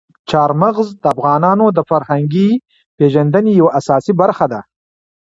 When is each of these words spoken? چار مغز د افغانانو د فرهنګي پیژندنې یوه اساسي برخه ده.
چار 0.29 0.51
مغز 0.61 0.87
د 1.03 1.03
افغانانو 1.13 1.65
د 1.77 1.79
فرهنګي 1.89 2.49
پیژندنې 2.97 3.51
یوه 3.59 3.71
اساسي 3.79 4.13
برخه 4.21 4.45
ده. 4.51 4.61